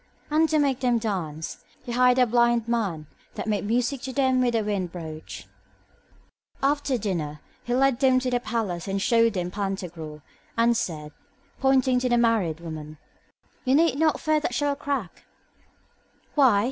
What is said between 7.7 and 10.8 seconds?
led them to the palace and showed them to Pantagruel, and